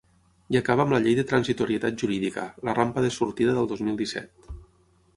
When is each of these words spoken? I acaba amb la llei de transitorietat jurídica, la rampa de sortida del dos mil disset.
I 0.53 0.55
acaba 0.59 0.85
amb 0.85 0.95
la 0.95 1.01
llei 1.03 1.17
de 1.19 1.25
transitorietat 1.33 2.01
jurídica, 2.05 2.49
la 2.71 2.77
rampa 2.81 3.07
de 3.07 3.15
sortida 3.21 3.57
del 3.59 3.73
dos 3.75 3.89
mil 3.91 4.05
disset. 4.05 4.53